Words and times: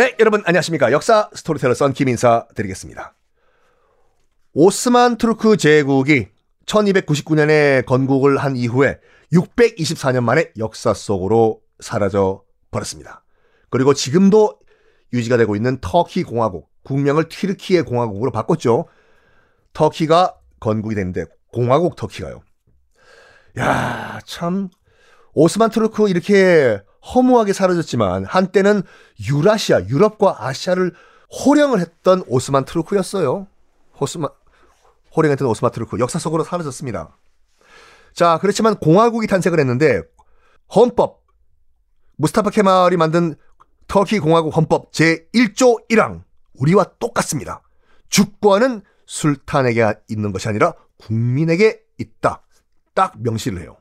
네, 0.00 0.16
여러분 0.18 0.42
안녕하십니까. 0.46 0.92
역사 0.92 1.28
스토리텔러 1.34 1.74
썬킴 1.74 2.08
인사 2.08 2.46
드리겠습니다. 2.54 3.12
오스만 4.54 5.18
투르크 5.18 5.58
제국이 5.58 6.28
1299년에 6.64 7.84
건국을 7.84 8.38
한 8.38 8.56
이후에 8.56 8.98
624년 9.34 10.22
만에 10.22 10.52
역사 10.56 10.94
속으로 10.94 11.60
사라져 11.80 12.42
버렸습니다. 12.70 13.22
그리고 13.68 13.92
지금도 13.92 14.58
유지가 15.12 15.36
되고 15.36 15.54
있는 15.54 15.76
터키 15.82 16.22
공화국, 16.22 16.70
국명을 16.82 17.28
튀르키예 17.28 17.82
공화국으로 17.82 18.30
바꿨죠. 18.30 18.86
터키가 19.74 20.34
건국이 20.60 20.94
됐는데 20.94 21.26
공화국 21.52 21.96
터키가요. 21.96 22.40
야, 23.58 24.18
참 24.24 24.70
오스만 25.34 25.68
투르크 25.68 26.08
이렇게 26.08 26.80
허무하게 27.14 27.52
사라졌지만 27.52 28.24
한때는 28.24 28.82
유라시아, 29.28 29.86
유럽과 29.88 30.46
아시아를 30.46 30.92
호령을 31.44 31.80
했던 31.80 32.22
오스만 32.26 32.64
투르크였어요. 32.64 33.46
호스만 34.00 34.30
호령했던 35.16 35.46
오스만 35.48 35.72
투르크 35.72 35.98
역사 35.98 36.18
속으로 36.18 36.44
사라졌습니다. 36.44 37.16
자, 38.14 38.38
그렇지만 38.40 38.76
공화국이 38.76 39.26
탄생을 39.26 39.58
했는데 39.58 40.02
헌법 40.74 41.22
무스타파 42.16 42.50
케말이 42.50 42.96
만든 42.96 43.34
터키 43.86 44.18
공화국 44.18 44.56
헌법 44.56 44.92
제1조 44.92 45.88
1항 45.88 46.22
우리와 46.54 46.84
똑같습니다. 46.98 47.62
주권은 48.08 48.82
술탄에게 49.06 49.94
있는 50.08 50.32
것이 50.32 50.48
아니라 50.48 50.74
국민에게 50.98 51.80
있다. 51.98 52.42
딱 52.94 53.14
명시를 53.18 53.60
해요. 53.60 53.76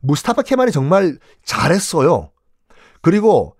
무스타파 0.00 0.42
케말이 0.42 0.72
정말 0.72 1.18
잘했어요. 1.44 2.30
그리고 3.02 3.56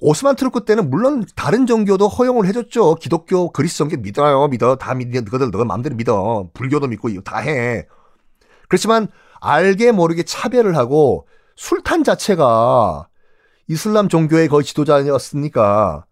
오스만 0.00 0.36
트루크 0.36 0.64
때는 0.64 0.90
물론 0.90 1.24
다른 1.36 1.66
종교도 1.66 2.08
허용을 2.08 2.46
해줬죠. 2.46 2.96
기독교, 2.96 3.50
그리스 3.50 3.78
종교 3.78 3.96
믿어요. 3.96 4.46
믿어. 4.48 4.76
다 4.76 4.94
믿어. 4.94 5.20
너희들 5.20 5.50
너가 5.50 5.64
마음대로 5.64 5.96
믿어. 5.96 6.50
불교도 6.52 6.88
믿고 6.88 7.08
다 7.22 7.38
해. 7.38 7.86
그렇지만 8.68 9.08
알게 9.40 9.92
모르게 9.92 10.22
차별을 10.22 10.76
하고 10.76 11.26
술탄 11.56 12.04
자체가 12.04 13.08
이슬람 13.68 14.08
종교의 14.08 14.48
거의 14.48 14.64
지도자였으니까 14.64 16.04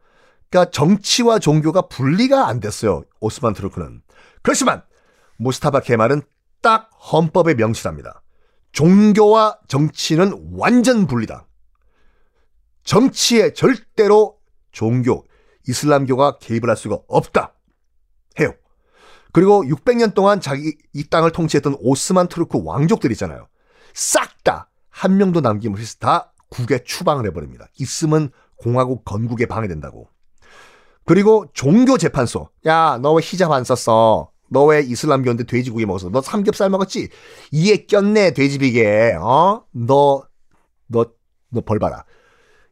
그러니까 0.50 0.70
정치와 0.70 1.38
종교가 1.38 1.82
분리가 1.88 2.46
안 2.48 2.60
됐어요. 2.60 3.02
오스만 3.20 3.54
트루크는. 3.54 4.02
그렇지만 4.42 4.82
무스타파 5.36 5.80
케말은 5.80 6.22
딱 6.62 6.90
헌법에 7.12 7.54
명시합니다. 7.54 8.22
종교와 8.75 9.58
정치는 9.69 10.50
완전 10.53 11.06
분리다. 11.06 11.47
정치에 12.84 13.55
절대로 13.55 14.36
종교, 14.72 15.25
이슬람교가 15.67 16.39
개입을 16.39 16.69
할 16.69 16.77
수가 16.77 16.98
없다. 17.08 17.55
해요. 18.39 18.52
그리고 19.33 19.64
600년 19.64 20.14
동안 20.14 20.41
자기 20.41 20.77
이 20.92 21.08
땅을 21.08 21.30
통치했던 21.30 21.77
오스만 21.80 22.28
투르크 22.28 22.61
왕족들 22.62 23.11
있잖아요. 23.12 23.48
싹 23.95 24.42
다 24.45 24.69
한 24.91 25.17
명도 25.17 25.41
남김없이 25.41 25.98
다 25.98 26.33
국에 26.50 26.84
추방을 26.84 27.27
해버립니다. 27.27 27.67
있으면 27.80 28.30
공화국 28.56 29.05
건국에 29.05 29.47
방해된다고. 29.47 30.08
그리고 31.05 31.47
종교 31.52 31.98
재판소. 31.98 32.48
야, 32.67 32.98
너 33.02 33.12
왜 33.14 33.20
히잡 33.22 33.50
안 33.50 33.64
썼어? 33.64 34.30
너 34.55 34.66
왜 34.66 34.80
이슬람교인데 34.80 35.44
돼지고기 35.44 35.84
먹었어? 35.84 36.08
너 36.08 36.22
삼겹살 36.22 36.70
먹었지? 36.70 37.10
이에 37.50 37.84
꼈네, 37.86 38.33
돼지비계. 38.33 39.14
어? 39.20 39.66
너, 39.72 40.22
너, 40.86 41.06
너벌 41.50 41.78
봐라. 41.78 42.05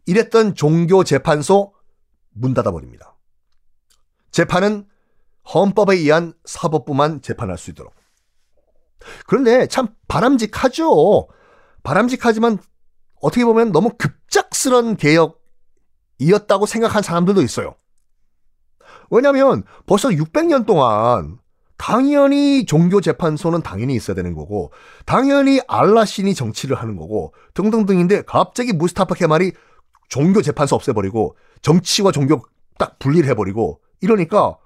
이랬던 0.06 0.55
종교 0.55 1.05
재판소 1.05 1.74
문 2.30 2.55
닫아버립니다. 2.55 3.16
재판은 4.30 4.86
헌법에 5.52 5.96
의한 5.96 6.33
사법부만 6.45 7.20
재판할 7.20 7.58
수 7.58 7.70
있도록. 7.70 7.92
그런데 9.27 9.67
참 9.67 9.89
바람직하죠. 10.08 11.29
바람직하지만 11.83 12.58
어떻게 13.20 13.45
보면 13.45 13.73
너무 13.73 13.90
급작스런 13.98 14.96
개혁이었다고 14.96 16.67
생각한 16.67 17.02
사람들도 17.02 17.42
있어요. 17.42 17.74
왜냐하면 19.11 19.64
벌써 19.86 20.08
600년 20.08 20.64
동안 20.64 21.39
당연히 21.82 22.64
종교재판소는 22.64 23.62
당연히 23.62 23.96
있어야 23.96 24.14
되는 24.14 24.34
거고, 24.34 24.70
당연히 25.04 25.60
알라신이 25.66 26.32
정치를 26.32 26.76
하는 26.76 26.94
거고, 26.94 27.34
등등등인데 27.54 28.22
갑자기 28.22 28.72
무스타파 28.72 29.16
케말이 29.16 29.50
종교재판소 30.08 30.76
없애버리고, 30.76 31.34
정치와 31.60 32.12
종교 32.12 32.40
딱 32.78 33.00
분리를 33.00 33.28
해버리고, 33.28 33.80
이러니까, 34.00 34.58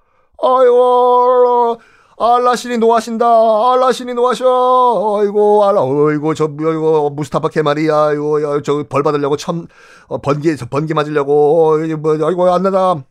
아이고, 0.42 1.80
알라신이 2.18 2.76
노하신다. 2.76 3.24
알라신이 3.72 4.12
노하셔. 4.12 4.44
아이고, 5.18 5.64
알라, 5.64 5.84
어이고, 5.84 6.34
저, 6.34 6.50
이거, 6.52 7.10
무스타파 7.14 7.48
케말이야. 7.48 8.12
이거, 8.12 8.60
저, 8.60 8.84
벌 8.90 9.02
받으려고 9.02 9.38
참, 9.38 9.66
어, 10.08 10.18
번개, 10.18 10.54
번개 10.68 10.92
맞으려고, 10.92 11.78
아이고, 11.80 12.52
안 12.52 12.62
나다. 12.62 13.02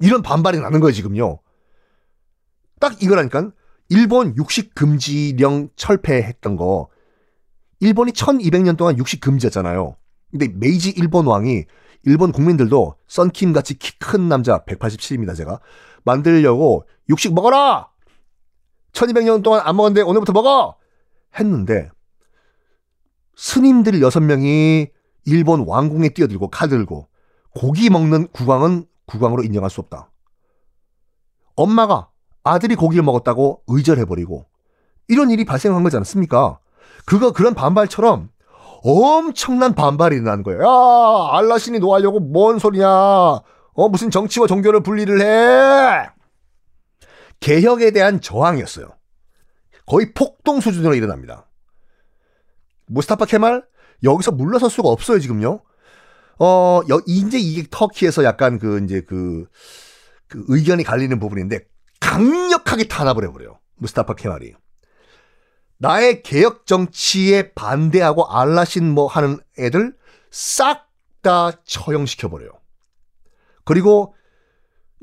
이런 0.00 0.22
반발이 0.22 0.58
나는 0.58 0.80
거예요, 0.80 0.92
지금요. 0.94 1.38
딱 2.82 3.00
이거라니까. 3.00 3.52
일본 3.90 4.36
육식 4.36 4.74
금지령 4.74 5.68
철폐했던 5.76 6.56
거. 6.56 6.88
일본이 7.78 8.10
1200년 8.10 8.76
동안 8.76 8.98
육식 8.98 9.20
금지였잖아요. 9.20 9.96
근데 10.32 10.48
메이지 10.48 10.90
일본 10.90 11.26
왕이 11.26 11.64
일본 12.02 12.32
국민들도 12.32 12.96
썬킴 13.06 13.52
같이 13.52 13.78
키 13.78 13.92
큰 14.00 14.28
남자 14.28 14.64
187입니다, 14.64 15.36
제가. 15.36 15.60
만들려고 16.04 16.84
육식 17.08 17.34
먹어라! 17.34 17.88
1200년 18.92 19.44
동안 19.44 19.60
안 19.64 19.76
먹었는데 19.76 20.02
오늘부터 20.02 20.32
먹어! 20.32 20.76
했는데 21.38 21.88
스님들 23.36 23.92
6명이 24.00 24.90
일본 25.26 25.64
왕궁에 25.68 26.08
뛰어들고 26.08 26.48
칼 26.50 26.68
들고 26.68 27.08
고기 27.54 27.90
먹는 27.90 28.26
국왕은 28.32 28.86
국왕으로 29.06 29.44
인정할 29.44 29.70
수 29.70 29.80
없다. 29.80 30.10
엄마가 31.54 32.11
아들이 32.44 32.74
고기를 32.74 33.02
먹었다고 33.04 33.62
의절해버리고 33.66 34.46
이런 35.08 35.30
일이 35.30 35.44
발생한 35.44 35.82
거지 35.82 35.96
않습니까? 35.96 36.58
그거 37.04 37.32
그런 37.32 37.54
반발처럼 37.54 38.30
엄청난 38.84 39.74
반발이 39.74 40.16
일어나는 40.16 40.42
거예요. 40.42 40.62
야, 40.62 41.36
알라신이 41.38 41.78
노하려고 41.78 42.20
뭔 42.20 42.58
소리냐? 42.58 42.88
어, 42.88 43.88
무슨 43.88 44.10
정치와 44.10 44.46
종교를 44.46 44.82
분리를 44.82 45.20
해? 45.20 46.08
개혁에 47.40 47.90
대한 47.90 48.20
저항이었어요. 48.20 48.88
거의 49.86 50.12
폭동 50.14 50.60
수준으로 50.60 50.94
일어납니다. 50.94 51.48
무스타파 52.86 53.24
케말 53.26 53.64
여기서 54.04 54.32
물러설 54.32 54.70
수가 54.70 54.88
없어요 54.88 55.18
지금요. 55.18 55.60
어, 56.38 56.80
여, 56.90 57.00
이제 57.06 57.38
이게 57.38 57.64
터키에서 57.70 58.24
약간 58.24 58.58
그 58.58 58.82
이제 58.84 59.00
그, 59.02 59.46
그 60.28 60.44
의견이 60.48 60.82
갈리는 60.82 61.18
부분인데 61.18 61.60
강력하게 62.02 62.88
탄압을 62.88 63.24
해버려요. 63.24 63.60
무스타파 63.76 64.14
케말이. 64.14 64.54
나의 65.78 66.22
개혁 66.22 66.66
정치에 66.66 67.52
반대하고 67.52 68.28
알라신 68.28 68.92
뭐 68.92 69.06
하는 69.06 69.38
애들 69.58 69.96
싹 70.30 70.90
다 71.22 71.52
처형시켜버려요. 71.64 72.50
그리고 73.64 74.16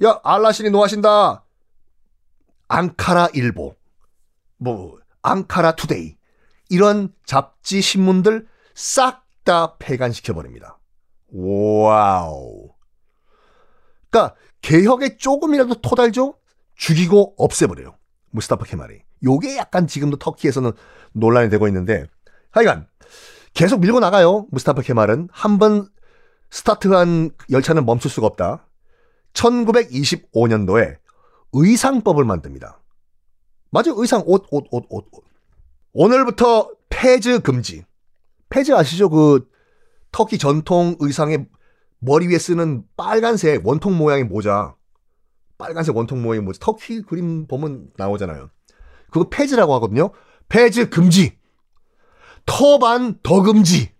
야 0.03 0.19
알라신이 0.23 0.69
노하신다. 0.69 1.45
앙카라 2.67 3.29
일보, 3.33 3.75
뭐 4.57 4.99
앙카라 5.21 5.75
투데이 5.75 6.17
이런 6.69 7.13
잡지 7.25 7.81
신문들 7.81 8.47
싹 8.75 9.25
다 9.45 9.77
폐간시켜 9.77 10.33
버립니다. 10.33 10.77
와우. 11.31 12.69
그러니까 14.09 14.35
개혁에 14.61 15.17
조금이라도 15.17 15.75
토달죠? 15.75 16.37
죽이고 16.79 17.35
없애버려요. 17.37 17.95
무스타파 18.31 18.63
케말이. 18.65 19.01
요게 19.23 19.57
약간 19.57 19.85
지금도 19.85 20.17
터키에서는 20.17 20.71
논란이 21.11 21.49
되고 21.49 21.67
있는데 21.67 22.05
하여간 22.51 22.87
계속 23.53 23.81
밀고 23.81 23.99
나가요. 23.99 24.47
무스타파 24.51 24.81
케말은 24.81 25.27
한 25.31 25.59
번 25.59 25.89
스타트한 26.51 27.31
열차는 27.51 27.85
멈출 27.85 28.09
수가 28.09 28.25
없다. 28.27 28.65
1925년도에 29.33 30.97
의상법을 31.53 32.23
만듭니다. 32.25 32.81
맞아요. 33.71 33.93
의상 33.97 34.23
옷, 34.25 34.47
옷, 34.49 34.65
옷, 34.71 34.85
옷, 34.89 35.07
옷. 35.11 35.23
오늘부터 35.93 36.71
폐즈 36.89 37.39
금지. 37.41 37.85
폐즈 38.49 38.71
아시죠? 38.73 39.09
그 39.09 39.47
터키 40.11 40.37
전통 40.39 40.95
의상에 40.99 41.45
머리 41.99 42.27
위에 42.27 42.39
쓰는 42.39 42.83
빨간색 42.97 43.67
원통 43.67 43.95
모양의 43.97 44.23
모자. 44.23 44.75
빨간색 45.59 45.95
원통 45.95 46.23
모양의 46.23 46.41
모자. 46.41 46.57
터키 46.59 47.03
그림 47.03 47.45
보면 47.45 47.91
나오잖아요. 47.97 48.49
그거 49.11 49.29
폐즈라고 49.29 49.75
하거든요. 49.75 50.11
폐즈 50.47 50.89
금지. 50.89 51.37
터반 52.47 53.19
더 53.21 53.43
금지. 53.43 53.91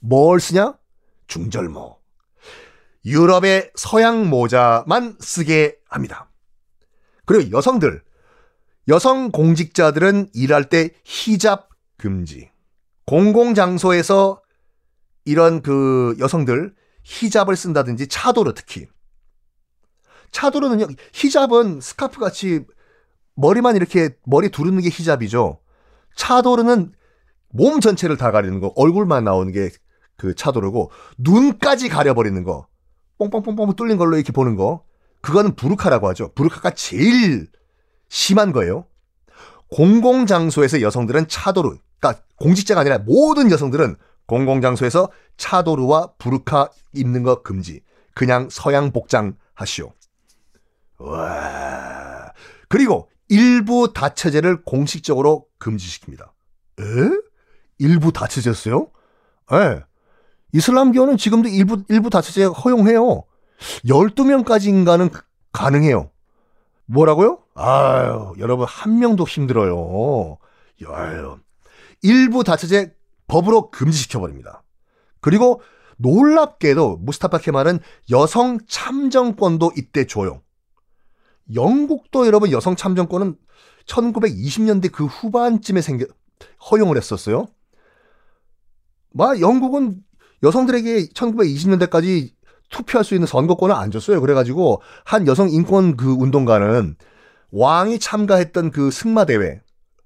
뭘 0.00 0.40
쓰냐? 0.40 0.76
중절모. 1.28 1.98
유럽의 3.06 3.70
서양 3.74 4.28
모자만 4.28 5.16
쓰게 5.20 5.78
합니다. 5.88 6.30
그리고 7.24 7.56
여성들, 7.56 8.02
여성 8.88 9.30
공직자들은 9.30 10.30
일할 10.34 10.68
때 10.68 10.90
히잡 11.04 11.68
금지. 11.96 12.50
공공장소에서 13.06 14.42
이런 15.24 15.62
그 15.62 16.16
여성들 16.18 16.74
히잡을 17.04 17.54
쓴다든지 17.54 18.08
차도르 18.08 18.54
특히. 18.54 18.88
차도르는요, 20.32 20.88
히잡은 21.12 21.80
스카프 21.80 22.18
같이 22.18 22.64
머리만 23.34 23.76
이렇게 23.76 24.10
머리 24.24 24.50
두르는 24.50 24.80
게 24.80 24.88
히잡이죠. 24.88 25.60
차도르는 26.16 26.92
몸 27.50 27.80
전체를 27.80 28.16
다 28.16 28.30
가리는 28.30 28.58
거, 28.60 28.72
얼굴만 28.74 29.24
나오는 29.24 29.52
게 29.52 29.70
그 30.22 30.36
차도르고 30.36 30.92
눈까지 31.18 31.88
가려버리는 31.88 32.44
거, 32.44 32.68
뽕뽕뽕뽕 33.18 33.74
뚫린 33.74 33.96
걸로 33.96 34.14
이렇게 34.14 34.30
보는 34.30 34.54
거, 34.54 34.84
그거는 35.20 35.56
부르카라고 35.56 36.08
하죠. 36.10 36.32
부르카가 36.34 36.70
제일 36.70 37.48
심한 38.08 38.52
거예요. 38.52 38.86
공공 39.68 40.26
장소에서 40.26 40.80
여성들은 40.80 41.26
차도르, 41.26 41.76
그러니까 41.98 42.22
공직자가 42.36 42.82
아니라 42.82 42.98
모든 42.98 43.50
여성들은 43.50 43.96
공공 44.26 44.60
장소에서 44.60 45.10
차도르와 45.38 46.12
부르카 46.18 46.70
입는 46.94 47.24
거 47.24 47.42
금지. 47.42 47.80
그냥 48.14 48.48
서양 48.48 48.92
복장 48.92 49.36
하시오. 49.54 49.92
와. 51.02 52.32
그리고 52.68 53.08
일부 53.28 53.92
다처제를 53.92 54.62
공식적으로 54.62 55.46
금지시킵니다. 55.58 56.28
에? 56.80 56.84
일부 57.78 58.12
다처제였어요? 58.12 58.88
예. 59.52 59.82
이슬람교는 60.52 61.16
지금도 61.16 61.48
일부, 61.48 61.82
일부 61.88 62.10
다처제 62.10 62.44
허용해요. 62.44 63.24
12명까지인가는 63.86 65.10
가능해요. 65.52 66.10
뭐라고요? 66.86 67.38
아유, 67.54 68.34
여러분, 68.38 68.66
한 68.68 68.98
명도 68.98 69.26
힘들어요. 69.26 70.38
아유. 70.86 71.38
일부 72.02 72.44
다처제 72.44 72.94
법으로 73.28 73.70
금지시켜버립니다. 73.70 74.62
그리고 75.20 75.62
놀랍게도 75.98 76.98
무스타파 76.98 77.38
케말은 77.38 77.78
여성 78.10 78.58
참정권도 78.66 79.72
이때 79.76 80.06
줘요. 80.06 80.42
영국도 81.54 82.26
여러분 82.26 82.50
여성 82.50 82.76
참정권은 82.76 83.36
1920년대 83.86 84.92
그 84.92 85.06
후반쯤에 85.06 85.80
생겨 85.80 86.06
허용을 86.70 86.96
했었어요. 86.96 87.46
막 89.10 89.40
영국은 89.40 90.02
여성들에게 90.42 91.08
1920년대까지 91.08 92.30
투표할 92.70 93.04
수 93.04 93.14
있는 93.14 93.26
선거권을 93.26 93.74
안 93.74 93.90
줬어요. 93.90 94.20
그래가지고 94.20 94.82
한 95.04 95.26
여성 95.26 95.50
인권 95.50 95.96
그 95.96 96.10
운동가는 96.10 96.96
왕이 97.50 97.98
참가했던 97.98 98.70
그 98.70 98.90
승마 98.90 99.26
대회, 99.26 99.60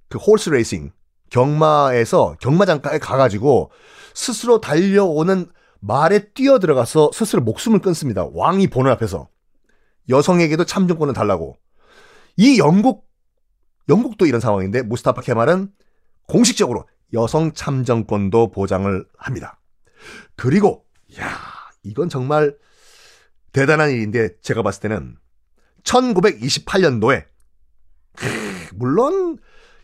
그 0.08 0.18
홀스 0.18 0.50
레이싱 0.50 0.92
경마에서 1.30 2.36
경마장가에 2.40 2.98
가가지고 2.98 3.70
스스로 4.14 4.60
달려오는 4.60 5.46
말에 5.80 6.30
뛰어 6.32 6.58
들어가서 6.58 7.10
스스로 7.12 7.42
목숨을 7.42 7.80
끊습니다. 7.80 8.26
왕이 8.32 8.68
보는 8.68 8.90
앞에서 8.92 9.28
여성에게도 10.08 10.64
참정권을 10.64 11.14
달라고. 11.14 11.58
이 12.36 12.58
영국 12.58 13.06
영국도 13.88 14.26
이런 14.26 14.40
상황인데 14.40 14.82
무스타파 14.82 15.22
케말은 15.22 15.72
공식적으로 16.26 16.88
여성 17.12 17.52
참정권도 17.52 18.50
보장을 18.50 19.06
합니다. 19.16 19.60
그리고 20.34 20.84
야 21.18 21.26
이건 21.82 22.08
정말 22.08 22.56
대단한 23.52 23.90
일인데 23.90 24.40
제가 24.40 24.62
봤을 24.62 24.82
때는 24.82 25.16
1928년도에 25.84 27.26
물론 28.74 29.38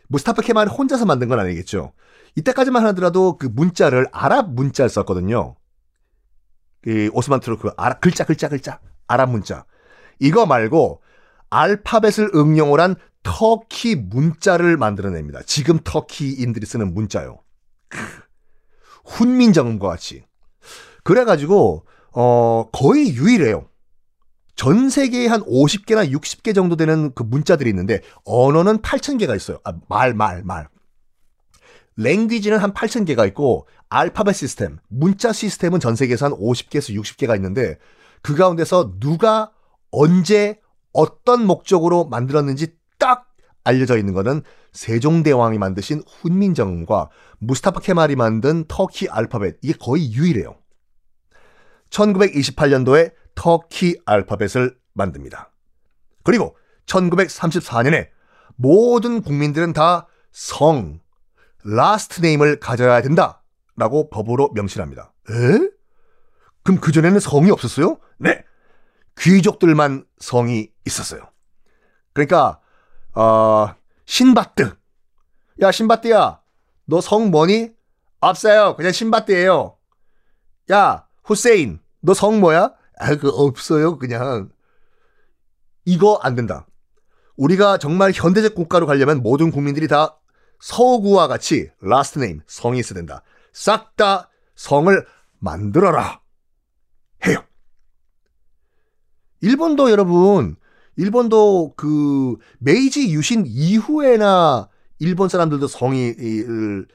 무스타파 0.09 0.43
케말 0.43 0.69
혼자서 0.69 1.07
만든 1.07 1.29
건 1.29 1.39
아니겠죠. 1.39 1.93
이때까지만 2.35 2.85
하더라도 2.87 3.37
그 3.37 3.47
문자를 3.47 4.07
아랍 4.13 4.51
문자를 4.53 4.89
썼거든요. 4.89 5.55
그 6.83 7.09
오스만 7.13 7.41
투르크 7.41 7.71
아랍 7.77 8.01
글자 8.01 8.25
글자 8.25 8.49
글자 8.49 8.81
아랍 9.07 9.31
문자. 9.31 9.65
이거 10.23 10.47
말고 10.47 11.03
알파벳을 11.51 12.31
응용을 12.35 12.81
한 12.81 12.95
터키 13.25 13.97
문자를 13.97 14.77
만들어냅니다. 14.77 15.41
지금 15.47 15.79
터키인들이 15.83 16.65
쓰는 16.65 16.95
문자요. 16.95 17.41
훈민정음과 19.05 19.89
같이. 19.89 20.25
그래가지고 21.03 21.85
어 22.13 22.69
거의 22.73 23.15
유일해요. 23.15 23.69
전 24.55 24.91
세계에 24.91 25.27
한 25.27 25.43
50개나 25.43 26.13
60개 26.13 26.55
정도 26.55 26.77
되는 26.77 27.13
그 27.15 27.25
문자들이 27.25 27.69
있는데 27.71 28.01
언어는 28.25 28.79
8,000개가 28.79 29.35
있어요. 29.35 29.59
아, 29.65 29.73
말, 29.89 30.15
말, 30.15 30.43
말. 30.45 30.69
랭귀지는 31.97 32.59
한 32.59 32.73
8,000개가 32.73 33.27
있고 33.29 33.67
알파벳 33.89 34.37
시스템, 34.37 34.79
문자 34.89 35.33
시스템은 35.33 35.81
전 35.81 35.97
세계에서 35.97 36.27
한 36.27 36.33
50개에서 36.33 36.95
60개가 36.95 37.35
있는데 37.37 37.79
그 38.21 38.37
가운데서 38.37 38.95
누가 39.01 39.51
언제 39.93 40.61
어떤 40.93 41.47
목적으로 41.47 42.05
만들었는지 42.07 42.77
딱 42.99 43.29
알려져 43.65 43.97
있는 43.97 44.15
것은 44.15 44.43
세종대왕이 44.73 45.59
만드신 45.59 46.03
훈민정음과 46.07 47.11
무스타파 47.39 47.81
케말이 47.81 48.17
만든 48.17 48.65
터키 48.67 49.09
알파벳 49.09 49.59
이게 49.63 49.75
거의 49.79 50.13
유일해요. 50.13 50.57
1928년도에 51.91 53.13
터키 53.35 54.01
알파벳을 54.05 54.77
만듭니다. 54.95 55.53
그리고 56.25 56.57
1934년에 56.87 58.09
모든 58.57 59.23
국민들은 59.23 59.73
다 59.73 60.09
성, 60.31 61.01
last 61.65 62.21
name을 62.21 62.61
가져야 62.61 63.03
된다 63.03 63.43
라고 63.77 64.09
법으로 64.11 64.51
명시합니다. 64.55 65.13
에? 65.31 65.71
그럼 66.63 66.81
그전에는 66.81 67.21
성이 67.21 67.51
없었어요? 67.51 67.99
네. 68.19 68.45
귀족들만 69.19 70.05
성이 70.19 70.71
있었어요. 70.87 71.31
그러니까 72.13 72.61
어, 73.15 73.75
신바트. 74.07 74.77
야, 75.61 75.71
신바트야. 75.71 76.41
너 76.87 77.01
성 77.01 77.31
뭐니? 77.31 77.71
없어요. 78.21 78.77
그냥 78.77 78.93
신바트예요. 78.93 79.77
야, 80.73 81.07
후세인. 81.25 81.81
너 82.01 82.15
성 82.15 82.41
뭐야? 82.41 82.73
아, 82.99 83.15
그 83.17 83.29
없어요. 83.29 83.99
그냥 83.99 84.51
이거 85.85 86.19
안 86.23 86.35
된다. 86.35 86.67
우리가 87.37 87.79
정말 87.79 88.13
현대적 88.15 88.55
국가로 88.55 88.87
가려면 88.87 89.23
모든 89.23 89.51
국민들이 89.51 89.89
다 89.89 90.19
서구와 90.61 91.27
같이 91.29 91.71
last 91.81 92.19
name 92.21 92.41
성이 92.47 92.79
있어야 92.79 92.95
된다. 92.95 93.23
싹 93.53 93.97
다 93.97 94.31
성을 94.55 95.07
만들어라. 95.39 96.21
해요. 97.27 97.45
일본도 99.43 99.91
여러분, 99.91 100.57
일본도 100.97 101.75
그 101.77 102.37
메이지 102.59 103.13
유신 103.13 103.45
이후에나 103.47 104.69
일본 104.99 105.29
사람들도 105.29 105.67
성을 105.69 106.87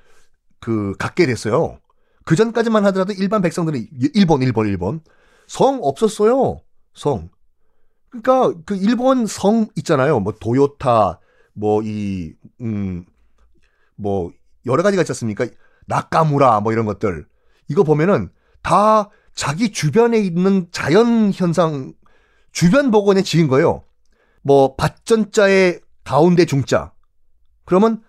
그 0.60 0.96
갖게 0.98 1.26
됐어요. 1.26 1.80
그 2.26 2.36
전까지만 2.36 2.86
하더라도 2.88 3.14
일반 3.14 3.42
백성들이 3.42 3.90
일본, 4.16 4.42
일본, 4.42 4.68
일본 4.68 5.02
성 5.48 5.80
없었어요. 5.84 6.62
성. 6.94 7.30
그러니까 8.10 8.60
그 8.66 8.76
일본 8.76 9.26
성 9.28 9.68
있잖아요. 9.76 10.20
뭐 10.20 10.34
도요타, 10.40 11.20
뭐 11.54 11.82
이 11.84 12.34
음 12.62 13.06
뭐 13.98 14.32
여러 14.66 14.84
가지가 14.84 15.02
있지 15.04 15.12
않습니까? 15.12 15.48
나카무라 15.88 16.62
뭐 16.62 16.72
이런 16.72 16.86
것들. 16.86 17.26
이거 17.68 17.84
보면은 17.84 18.30
다 18.62 19.10
자기 19.34 19.72
주변에 19.72 20.20
있는 20.20 20.68
자연 20.72 21.32
현상 21.34 21.94
주변 22.58 22.90
복원에 22.90 23.22
지은 23.22 23.48
거예요. 23.50 23.84
뭐 24.42 24.76
밭전자의 24.78 25.80
가운데 26.04 26.46
중자. 26.46 26.92
그러면 27.66 28.02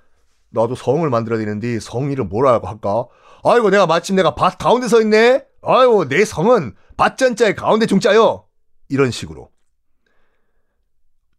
나도 0.48 0.74
성을 0.74 1.06
만들어야 1.10 1.38
되는데 1.38 1.78
성 1.80 2.10
이름 2.10 2.30
뭐라고 2.30 2.66
할까? 2.66 3.08
아이고 3.44 3.68
내가 3.68 3.84
마침 3.84 4.16
내가 4.16 4.34
밭 4.34 4.56
가운데 4.56 4.88
서 4.88 5.02
있네. 5.02 5.44
아이고 5.60 6.08
내 6.08 6.24
성은 6.24 6.74
밭전자의 6.96 7.56
가운데 7.56 7.84
중자요. 7.84 8.46
이런 8.88 9.10
식으로. 9.10 9.50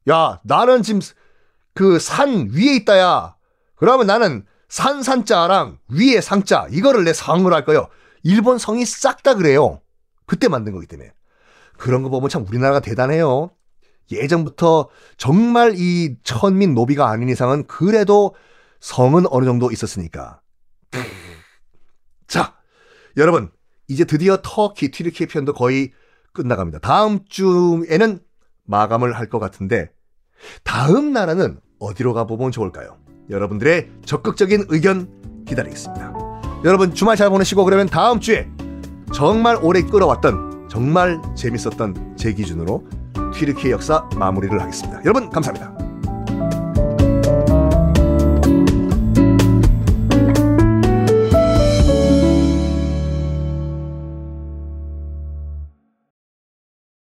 야, 0.07 0.39
나는 0.43 0.83
지금 0.83 1.01
그 1.73 1.97
산 1.97 2.51
위에 2.53 2.75
있다야. 2.75 3.35
그러면 3.73 4.05
나는 4.05 4.45
산산자랑 4.67 5.79
위에 5.87 6.21
상자 6.21 6.67
이거를 6.69 7.05
내 7.05 7.13
성으로 7.13 7.55
할 7.55 7.65
거요. 7.65 7.87
일본 8.21 8.59
성이 8.59 8.85
싹 8.85 9.23
다 9.23 9.33
그래요. 9.33 9.81
그때 10.27 10.47
만든 10.47 10.73
거기 10.73 10.85
때문에. 10.85 11.11
그런 11.79 12.03
거 12.03 12.09
보면 12.09 12.29
참 12.29 12.45
우리나라가 12.47 12.79
대단해요. 12.81 13.51
예전부터 14.11 14.89
정말 15.17 15.73
이 15.77 16.15
천민 16.23 16.73
노비가 16.73 17.09
아닌 17.09 17.29
이상은 17.29 17.65
그래도 17.67 18.35
성은 18.79 19.25
어느 19.29 19.45
정도 19.45 19.71
있었으니까. 19.71 20.41
자, 22.27 22.55
여러분 23.17 23.49
이제 23.87 24.03
드디어 24.05 24.39
터키 24.43 24.91
튀르키예 24.91 25.27
편도 25.27 25.53
거의 25.53 25.91
끝나갑니다. 26.33 26.79
다음 26.79 27.19
주에는 27.27 28.19
마감을 28.65 29.13
할 29.13 29.29
것 29.29 29.39
같은데 29.39 29.91
다음 30.63 31.11
나라는 31.13 31.59
어디로 31.79 32.13
가보면 32.13 32.51
좋을까요? 32.51 32.97
여러분들의 33.29 33.89
적극적인 34.05 34.65
의견 34.69 35.43
기다리겠습니다. 35.45 36.13
여러분 36.65 36.93
주말 36.93 37.15
잘 37.15 37.29
보내시고 37.29 37.63
그러면 37.63 37.87
다음 37.87 38.19
주에 38.19 38.49
정말 39.13 39.57
오래 39.61 39.81
끌어왔던 39.81 40.48
정말 40.69 41.19
재밌었던 41.35 42.15
제 42.15 42.33
기준으로 42.33 42.87
튀르키의 43.33 43.73
역사 43.73 44.07
마무리를 44.15 44.59
하겠습니다. 44.59 44.99
여러분 45.03 45.29
감사합니다. 45.29 45.78